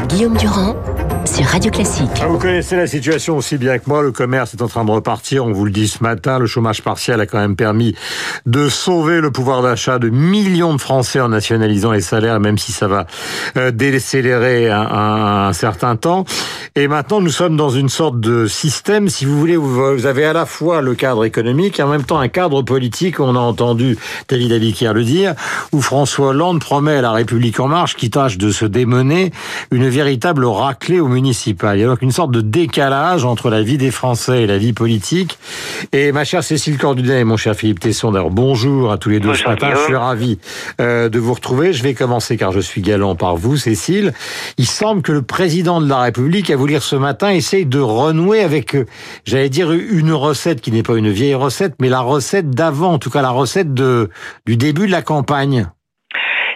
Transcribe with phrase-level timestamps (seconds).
[0.00, 0.76] Guillaume Durand
[1.24, 2.10] sur Radio Classique.
[2.20, 4.02] Ah, vous connaissez la situation aussi bien que moi.
[4.02, 5.44] Le commerce est en train de repartir.
[5.44, 6.38] On vous le dit ce matin.
[6.38, 7.94] Le chômage partiel a quand même permis
[8.46, 12.72] de sauver le pouvoir d'achat de millions de Français en nationalisant les salaires, même si
[12.72, 13.06] ça va
[13.56, 16.24] euh, décélérer un, certain temps.
[16.76, 19.08] Et maintenant, nous sommes dans une sorte de système.
[19.08, 22.18] Si vous voulez, vous avez à la fois le cadre économique et en même temps
[22.18, 23.20] un cadre politique.
[23.20, 23.96] On a entendu
[24.28, 25.34] David Abiquière le dire,
[25.70, 29.30] où François Hollande promet à la République en marche, qui tâche de se démener,
[29.70, 31.78] une véritable raclée au municipal.
[31.78, 34.58] Il y a donc une sorte de décalage entre la vie des Français et la
[34.58, 35.38] vie politique.
[35.92, 39.20] Et ma chère Cécile Cordudet et mon cher Philippe Tesson, d'ailleurs, bonjour à tous les
[39.20, 39.70] deux ce matin.
[39.76, 40.40] Je suis ravi
[40.80, 41.72] euh, de vous retrouver.
[41.72, 44.12] Je vais commencer car je suis galant par vous, Cécile.
[44.58, 47.78] Il semble que le président de la République, à vous lire ce matin, essaye de
[47.78, 48.86] renouer avec, euh,
[49.26, 52.98] j'allais dire, une recette qui n'est pas une vieille recette, mais la recette d'avant, en
[52.98, 54.08] tout cas la recette de,
[54.46, 55.68] du début de la campagne.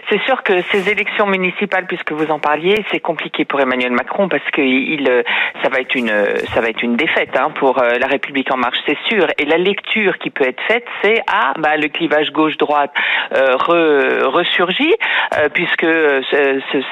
[0.09, 4.27] C'est sûr que ces élections municipales, puisque vous en parliez, c'est compliqué pour Emmanuel Macron
[4.27, 5.21] parce que il, euh,
[5.61, 6.09] ça va être une,
[6.53, 9.27] ça va être une défaite hein, pour euh, la République en marche, c'est sûr.
[9.37, 12.91] Et la lecture qui peut être faite, c'est ah, bah le clivage gauche-droite
[13.35, 14.93] euh, re, ressurgit,
[15.37, 15.85] euh, puisque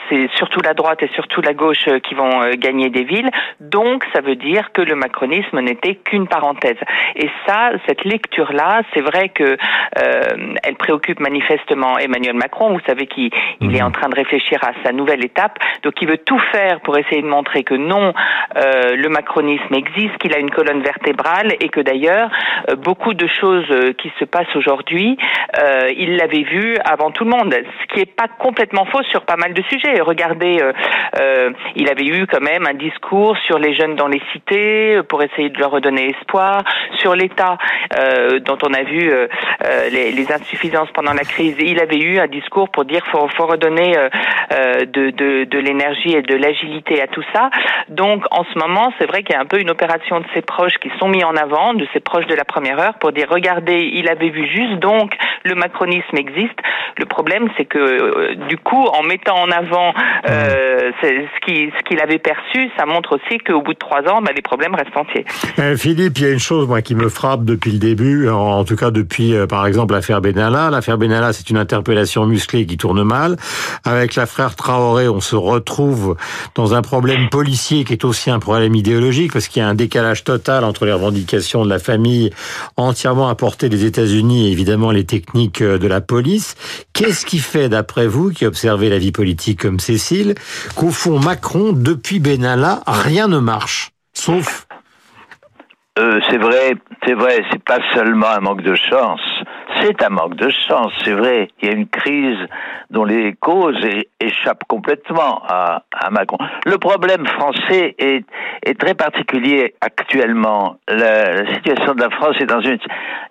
[0.09, 3.29] c'est surtout la droite et surtout la gauche qui vont gagner des villes.
[3.59, 6.77] Donc, ça veut dire que le macronisme n'était qu'une parenthèse.
[7.15, 9.57] Et ça, cette lecture-là, c'est vrai que
[9.95, 12.69] elle préoccupe manifestement Emmanuel Macron.
[13.07, 13.87] Qu'il il est mhm.
[13.87, 15.57] en train de réfléchir à sa nouvelle étape.
[15.83, 18.13] Donc il veut tout faire pour essayer de montrer que non,
[18.55, 22.29] euh, le macronisme existe, qu'il a une colonne vertébrale et que d'ailleurs
[22.69, 25.17] euh, beaucoup de choses euh, qui se passent aujourd'hui,
[25.59, 29.21] euh, il l'avait vu avant tout le monde, ce qui n'est pas complètement faux sur
[29.21, 29.99] pas mal de sujets.
[30.01, 30.59] Regardez,
[31.75, 35.49] il avait eu quand même un discours sur les jeunes dans les cités pour essayer
[35.49, 36.63] de leur redonner espoir,
[36.95, 37.57] sur l'État
[38.45, 39.11] dont on a vu
[39.91, 41.55] les, les insuffisances pendant la crise.
[41.59, 44.09] Il avait eu un discours pour dire il faut, faut redonner euh,
[44.53, 47.49] euh, de, de, de l'énergie et de l'agilité à tout ça.
[47.89, 50.41] Donc en ce moment, c'est vrai qu'il y a un peu une opération de ses
[50.41, 53.27] proches qui sont mis en avant, de ses proches de la première heure, pour dire
[53.29, 55.13] regardez, il avait vu juste, donc
[55.43, 56.57] le macronisme existe.
[56.97, 59.93] Le problème, c'est que euh, du coup, en mettant en avant
[60.29, 64.21] euh, ce qu'il ce qu'il avait perçu, ça montre aussi qu'au bout de trois ans,
[64.21, 65.25] bah, les problèmes restent entiers.
[65.75, 68.77] Philippe, il y a une chose moi qui me frappe depuis le début, en, tout
[68.77, 70.69] cas depuis par exemple l'affaire Benalla.
[70.69, 73.37] L'affaire Benalla, c'est une interpellation musclée qui tourne mal.
[73.83, 76.15] Avec l'affaire Traoré, on se retrouve
[76.55, 79.75] dans un problème policier qui est aussi un problème idéologique parce qu'il y a un
[79.75, 82.31] décalage total entre les revendications de la famille
[82.75, 86.55] entièrement apportées des États-Unis et évidemment les techniques de la police.
[86.93, 90.35] Qu'est-ce qui fait, d'après vous, qui observez la vie politique comme Cécile,
[90.75, 94.67] qu'au fond Macron, depuis Benalla, rien ne marche, sauf
[95.99, 96.75] euh, c'est vrai,
[97.05, 99.21] c'est vrai, c'est pas seulement un manque de chance,
[99.81, 101.49] c'est un manque de chance, c'est vrai.
[101.61, 102.37] Il y a une crise
[102.89, 103.77] dont les causes
[104.19, 106.37] échappent complètement à, Macron.
[106.65, 108.25] Le problème français est,
[108.79, 110.77] très particulier actuellement.
[110.87, 112.77] La, situation de la France est dans une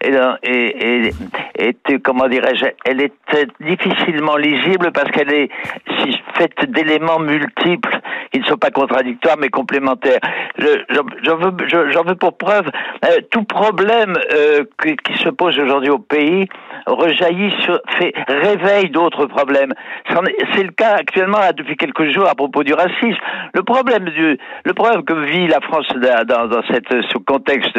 [0.02, 3.12] est, comment dirais-je, elle est
[3.60, 5.48] difficilement lisible parce qu'elle est
[6.34, 8.00] faite d'éléments multiples
[8.32, 10.20] qui ne sont pas contradictoires mais complémentaires.
[10.58, 11.36] J'en
[12.04, 12.66] veux, pour preuve
[13.04, 16.35] euh, tout problème euh, qui se pose aujourd'hui au pays
[16.86, 19.72] rejaillit sur, fait, réveille d'autres problèmes.
[20.54, 23.18] C'est le cas actuellement depuis quelques jours à propos du racisme.
[23.54, 27.78] Le problème du, le problème que vit la France dans, dans cette, ce contexte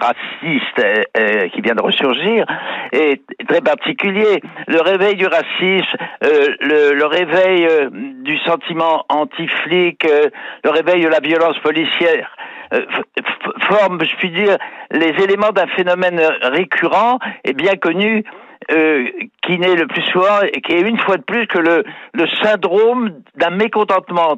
[0.00, 2.46] raciste euh, euh, qui vient de ressurgir
[2.92, 4.40] est très particulier.
[4.66, 7.68] Le réveil du racisme, euh, le, le, réveil
[8.22, 10.06] du sentiment anti-flic,
[10.64, 12.30] le réveil de la violence policière
[13.68, 14.56] forme, je puis dire,
[14.90, 18.24] les éléments d'un phénomène récurrent et bien connu
[18.72, 19.08] euh,
[19.42, 22.26] qui n'est le plus souvent et qui est une fois de plus que le, le
[22.42, 24.36] syndrome d'un mécontentement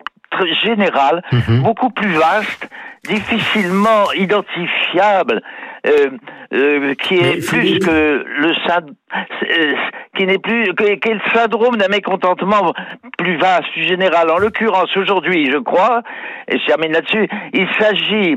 [0.64, 1.62] général, mhm.
[1.62, 2.69] beaucoup plus vaste,
[3.04, 5.42] difficilement identifiable,
[5.86, 6.10] euh,
[6.52, 9.74] euh, qui est plus que le euh,
[10.16, 12.72] qui n'est plus que, est le syndrome d'un mécontentement
[13.18, 14.30] plus vaste, plus général.
[14.30, 16.03] En l'occurrence, aujourd'hui, je crois,
[16.48, 18.36] et je termine là-dessus, il s'agit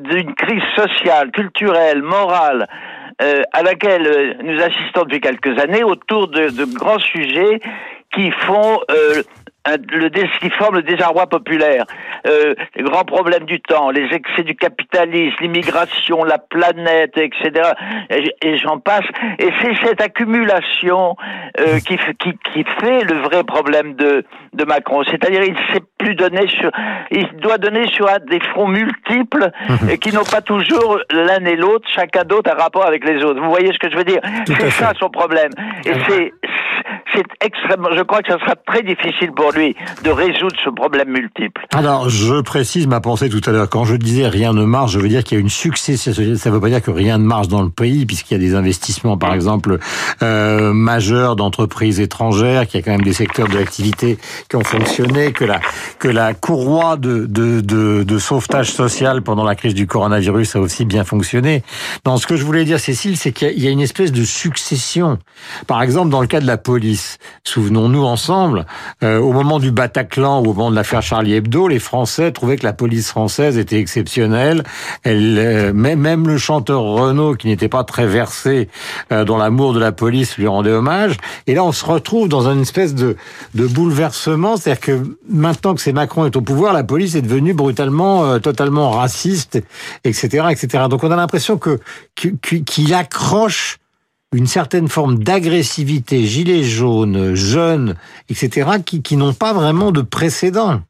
[0.00, 2.66] d'une crise sociale, culturelle, morale,
[3.22, 7.60] euh, à laquelle nous assistons depuis quelques années autour de, de grands sujets
[8.14, 9.22] qui font euh,
[9.66, 10.08] le,
[10.40, 11.84] qui forme le désarroi populaire,
[12.26, 17.72] euh, les grands problèmes du temps, les excès du capitalisme, l'immigration, la planète, etc.
[18.10, 19.04] Et, j'en passe.
[19.38, 21.16] Et c'est cette accumulation
[21.60, 25.02] euh, qui, qui, qui, fait le vrai problème de, de Macron.
[25.04, 26.70] C'est-à-dire, il ne sait plus donner sur,
[27.10, 29.50] il doit donner sur des fronts multiples
[29.90, 33.40] et qui n'ont pas toujours l'un et l'autre, chacun d'autre un rapport avec les autres.
[33.40, 34.20] Vous voyez ce que je veux dire?
[34.46, 35.50] C'est ça son problème.
[35.84, 36.32] Et c'est
[37.14, 39.57] c'est extrêmement, je crois que ça sera très difficile pour lui
[40.04, 41.66] de résoudre ce problème multiple.
[41.74, 43.68] Alors, je précise ma pensée tout à l'heure.
[43.68, 46.12] Quand je disais rien ne marche, je veux dire qu'il y a une succession.
[46.12, 48.40] Ça ne veut pas dire que rien ne marche dans le pays, puisqu'il y a
[48.40, 49.78] des investissements, par exemple,
[50.22, 54.18] euh, majeurs d'entreprises étrangères, qu'il y a quand même des secteurs de l'activité
[54.48, 55.60] qui ont fonctionné, que la
[55.98, 60.84] que la courroie de, de, de, sauvetage social pendant la crise du coronavirus a aussi
[60.84, 61.62] bien fonctionné.
[62.04, 65.18] Dans ce que je voulais dire, Cécile, c'est qu'il y a une espèce de succession.
[65.66, 68.66] Par exemple, dans le cas de la police, souvenons-nous ensemble,
[69.02, 72.64] euh, au moment du Bataclan au moment de l'affaire Charlie Hebdo, les Français trouvaient que
[72.64, 74.64] la police française était exceptionnelle.
[75.04, 78.68] Elle, euh, même le chanteur Renaud, qui n'était pas très versé
[79.12, 81.16] euh, dans l'amour de la police, lui rendait hommage.
[81.46, 83.16] Et là, on se retrouve dans une espèce de,
[83.54, 87.54] de bouleversement, c'est-à-dire que maintenant que c'est Macron est au pouvoir, la police est devenue
[87.54, 89.62] brutalement, totalement raciste,
[90.02, 90.84] etc., etc.
[90.90, 91.78] Donc on a l'impression que
[92.16, 93.78] qu'il accroche
[94.34, 97.94] une certaine forme d'agressivité, gilets jaunes, jeunes,
[98.28, 100.80] etc., qui, n'ont pas vraiment de précédent.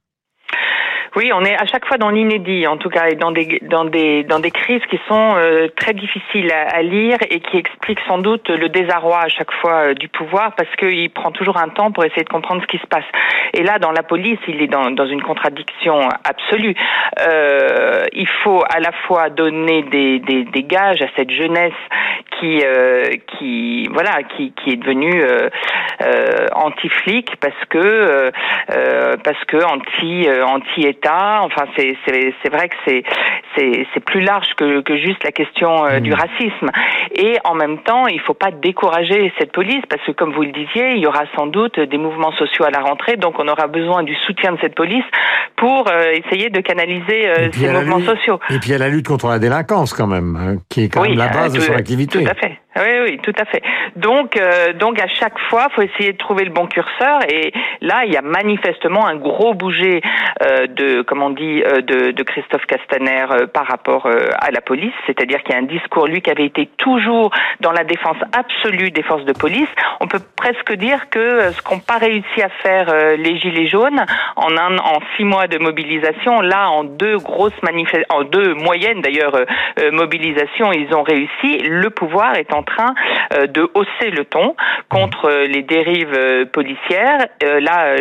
[1.16, 4.82] Oui, on est à chaque fois dans l'inédit, en tout cas, et dans des crises
[4.88, 9.28] qui sont euh, très difficiles à, lire et qui expliquent sans doute le désarroi à
[9.28, 12.62] chaque fois euh, du pouvoir parce qu'il prend toujours un temps pour essayer de comprendre
[12.62, 13.06] ce qui se passe.
[13.54, 16.76] Et là, dans la police, il est dans une contradiction absolue.
[17.20, 21.72] Euh, il faut à la fois donner des gages à cette jeunesse
[22.38, 25.22] qui euh, qui voilà qui qui est devenue
[26.54, 28.30] anti-flic parce que
[29.24, 33.02] parce que anti anti Enfin, c'est c'est vrai que c'est
[33.56, 36.68] c'est plus large que que juste la question euh, du racisme.
[37.14, 40.52] Et en même temps, il faut pas décourager cette police parce que, comme vous le
[40.52, 43.66] disiez, il y aura sans doute des mouvements sociaux à la rentrée, donc on aura
[43.66, 45.04] besoin du soutien de cette police
[45.56, 48.38] pour euh, essayer de canaliser euh, ces mouvements sociaux.
[48.50, 50.88] Et puis il y a la lutte contre la délinquance quand même, hein, qui est
[50.88, 52.24] quand même la base de son activité.
[52.28, 52.60] Tout à fait.
[52.76, 53.62] Oui, oui, tout à fait.
[53.96, 57.20] Donc, euh, donc à chaque fois, faut essayer de trouver le bon curseur.
[57.28, 60.00] Et là, il y a manifestement un gros bouger
[60.42, 64.50] euh, de, comment on dit, euh, de, de, Christophe Castaner euh, par rapport euh, à
[64.50, 64.92] la police.
[65.06, 67.30] C'est-à-dire qu'il y a un discours, lui, qui avait été toujours
[67.60, 69.68] dans la défense absolue des forces de police.
[70.00, 74.04] On peut presque dire que ce qu'ont pas réussi à faire les gilets jaunes
[74.36, 79.00] en un, en six mois de mobilisation, là, en deux grosses manifestations, en deux moyennes
[79.00, 79.36] d'ailleurs
[79.92, 81.58] mobilisations, ils ont réussi.
[81.64, 82.94] Le pouvoir est en train
[83.34, 84.54] euh, de hausser le ton
[84.88, 87.26] contre euh, les dérives euh, policières.
[87.42, 87.96] là,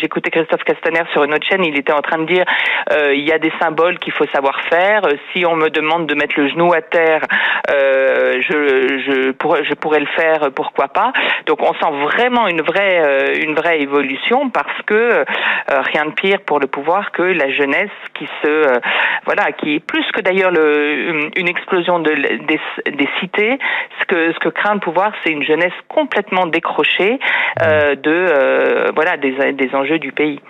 [0.00, 2.44] j'écoutais Christophe Castaner sur une autre chaîne, il était en train de dire
[2.90, 5.02] il y a des symboles qu'il faut savoir faire.
[5.32, 7.20] Si on me demande de mettre le genou à terre,
[7.68, 11.12] je, je, pourrais, je pourrais le faire, pourquoi pas?
[11.46, 15.24] Donc on sent vraiment une vraie, une vraie évolution parce que
[15.68, 18.80] rien de pire pour le pouvoir que la jeunesse qui se,
[19.26, 22.60] voilà, qui est plus que d'ailleurs une explosion de, des,
[22.90, 23.58] des cités,
[24.00, 27.18] ce que ce que craint le pouvoir, c'est une jeunesse complètement décrochée
[27.62, 30.40] euh, de euh, voilà des, des enjeux du pays.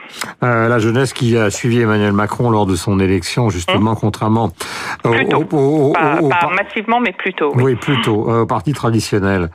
[0.43, 3.99] Euh, la jeunesse qui a suivi Emmanuel Macron lors de son élection, justement, hum.
[4.01, 4.51] contrairement
[5.03, 5.45] plutôt.
[5.53, 7.53] Au, pas, massivement, mais plutôt.
[7.55, 9.51] Oui, plutôt au parti traditionnel.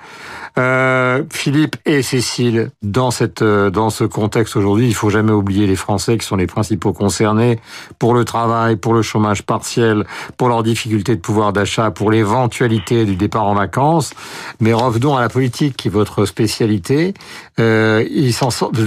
[1.32, 6.18] Philippe et Cécile, dans cette dans ce contexte aujourd'hui, il faut jamais oublier les Français
[6.18, 7.60] qui sont les principaux concernés
[8.00, 10.06] pour le travail, pour le chômage partiel,
[10.38, 14.14] pour leurs difficultés de pouvoir d'achat, pour l'éventualité du départ en vacances
[14.60, 17.14] mais revenons à la politique, qui est votre spécialité.
[17.60, 18.04] Euh,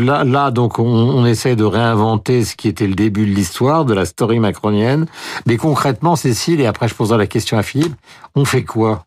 [0.00, 3.84] là, là, donc, on, on essaie de réinventer ce qui était le début de l'histoire,
[3.84, 5.06] de la story macronienne.
[5.46, 7.94] Mais concrètement, Cécile, et après je poserai la question à Philippe,
[8.34, 9.05] on fait quoi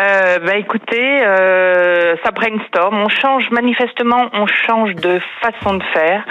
[0.00, 3.02] euh, bah écoutez, euh, ça brainstorm.
[3.02, 6.24] On change manifestement, on change de façon de faire.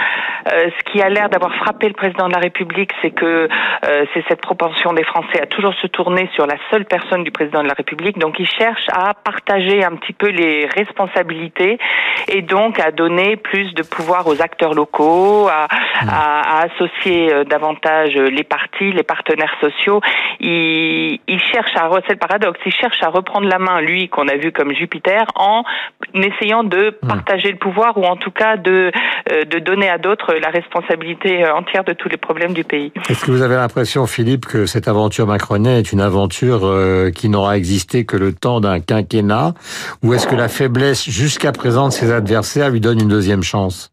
[0.52, 4.04] Euh, ce qui a l'air d'avoir frappé le président de la République, c'est que euh,
[4.14, 7.62] c'est cette propension des Français à toujours se tourner sur la seule personne du président
[7.62, 8.18] de la République.
[8.18, 11.78] Donc, il cherche à partager un petit peu les responsabilités
[12.28, 15.66] et donc à donner plus de pouvoir aux acteurs locaux, à,
[16.04, 16.08] mmh.
[16.08, 20.00] à, à associer euh, davantage les partis, les partenaires sociaux.
[20.40, 24.28] Il, il cherche à, c'est le paradoxe, il cherche à reprendre la main, lui, qu'on
[24.28, 25.62] a vu comme Jupiter, en
[26.14, 27.06] essayant de mmh.
[27.06, 28.90] partager le pouvoir ou en tout cas de,
[29.28, 32.92] de donner à d'autres la responsabilité euh, entière de tous les problèmes du pays.
[33.08, 37.28] Est-ce que vous avez l'impression, Philippe, que cette aventure macronienne est une aventure euh, qui
[37.28, 39.54] n'aura existé que le temps d'un quinquennat?
[40.02, 43.92] Ou est-ce que la faiblesse jusqu'à présent de ses adversaires lui donne une deuxième chance?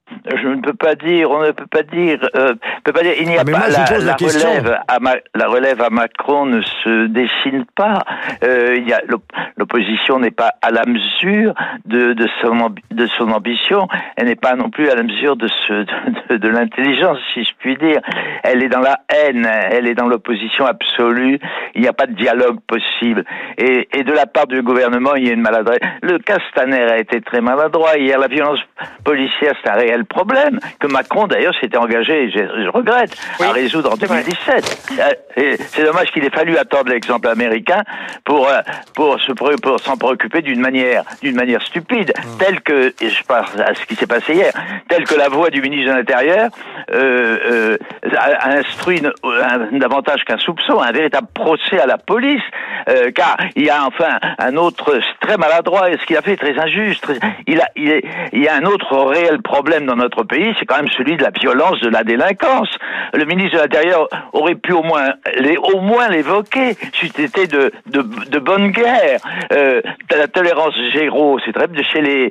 [0.65, 2.53] Peut pas dire, on ne peut pas dire, euh,
[2.83, 3.13] peut pas dire.
[3.19, 6.61] Il n'y a Ah, pas moi, la, relève à Ma- la relève à Macron ne
[6.61, 8.03] se dessine pas.
[8.43, 11.53] Euh, il y a l'op- l'opposition n'est pas à la mesure
[11.85, 13.87] de, de son ambi- de son ambition.
[14.17, 15.85] Elle n'est pas non plus à la mesure de ce
[16.29, 17.99] de, de l'intelligence, si je puis dire.
[18.43, 21.39] Elle est dans la haine, elle est dans l'opposition absolue.
[21.75, 23.23] Il n'y a pas de dialogue possible.
[23.57, 25.79] Et, et de la part du gouvernement, il y a une maladresse.
[26.01, 27.97] Le Castaner a été très maladroit.
[27.97, 28.59] Hier, la violence
[29.03, 33.51] policière, c'est un réel problème que Macron, d'ailleurs, s'était engagé, je, je regrette, Oui, à
[33.51, 34.23] résoudre en c'est vrai.
[34.23, 34.99] 2017.
[35.37, 37.81] Euh, C'est dommage qu'il ait fallu attendre l'exemple américain
[38.23, 38.59] pour euh,
[38.95, 43.23] pour se pré- pour s'en préoccuper d'une manière d'une manière stupide, telle que et je
[43.23, 44.53] pense à ce qui s'est passé hier,
[44.89, 46.49] telle que la voix du ministre de l'Intérieur
[46.91, 47.77] euh, euh,
[48.17, 52.41] a, a instruit une- un- davantage qu'un soupçon, un véritable procès à la police,
[52.89, 56.33] euh, car il y a enfin un autre très maladroit et ce qu'il a fait
[56.33, 57.11] est très injuste.
[57.47, 60.65] il a il, est- il y a un autre réel problème dans notre pays, c'est
[60.65, 62.69] quand même celui de la violence, de la délinquance.
[63.13, 65.09] Le ministre de l'Intérieur aurait pu au moins
[65.39, 66.75] les, au moins l'évoquer,
[67.19, 69.19] été de, de, de bonne guerre.
[69.53, 72.29] Euh, la tolérance zéro, c'est très chez les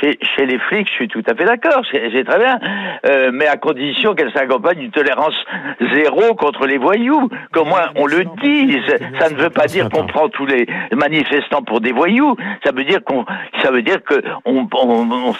[0.00, 2.58] chez, les flics, je suis tout à fait d'accord, c'est très bien,
[3.06, 5.34] euh, mais à condition qu'elle s'accompagne d'une tolérance
[5.94, 8.84] zéro contre les voyous, qu'au moins on le dise.
[9.18, 12.36] Ça ne veut pas dire qu'on prend tous les manifestants pour des voyous.
[12.64, 13.24] Ça veut dire qu'on,
[13.62, 13.98] ça veut dire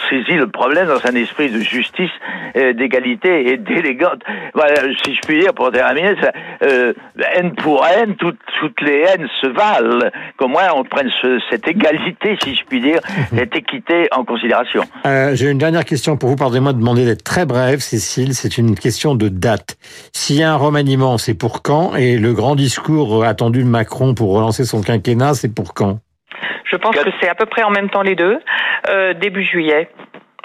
[0.08, 2.10] saisit le problème dans un esprit de justice,
[2.54, 4.22] d'égalité et d'élégante.
[4.54, 6.32] Voilà, si je puis dire pour terminer, ça,
[6.62, 6.92] euh,
[7.34, 10.08] haine pour haine, toutes, toutes les haines se valent.
[10.38, 13.00] Qu'au moins on prenne ce- cette égalité, si je puis dire,
[13.34, 14.82] cette équité en considération.
[15.06, 16.36] Euh, J'ai une dernière question pour vous.
[16.36, 18.34] Pardonnez-moi de demander d'être très bref, Cécile.
[18.34, 19.76] C'est une question de date.
[20.12, 21.94] S'il y a un remaniement, c'est pour quand?
[21.96, 25.98] Et le grand discours attendu de Macron pour relancer son quinquennat, c'est pour quand?
[26.70, 28.38] Je pense que c'est à peu près en même temps les deux,
[28.90, 29.88] euh, début juillet.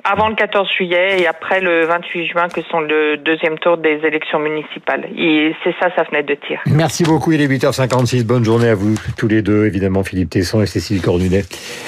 [0.03, 3.99] Avant le 14 juillet et après le 28 juin, que sont le deuxième tour des
[4.03, 5.07] élections municipales.
[5.17, 6.59] Et c'est ça sa fenêtre de tir.
[6.65, 7.31] Merci beaucoup.
[7.31, 8.23] Il est 8h56.
[8.23, 11.43] Bonne journée à vous tous les deux, évidemment Philippe Tesson et Cécile Cornudet,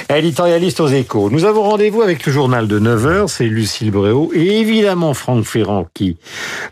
[0.09, 1.29] éditorialiste aux échos.
[1.29, 5.87] Nous avons rendez-vous avec le journal de 9h, c'est Lucille Bréau et évidemment Franck Ferrand
[5.93, 6.17] qui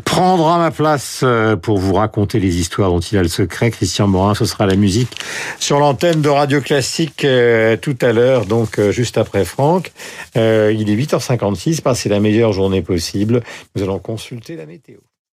[0.06, 3.72] prendra ma place euh, pour vous raconter les histoires dont il a le secret.
[3.72, 5.18] Christian Morin, ce sera la musique
[5.60, 9.92] sur l'antenne de Radio Classique euh, tout à l'heure, donc euh, juste après Franck.
[10.36, 11.31] Il est 8h56,
[11.82, 13.42] passez la meilleure journée possible.
[13.76, 15.00] Nous allons consulter la météo.